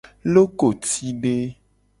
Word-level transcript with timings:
Lokotide. 0.33 1.35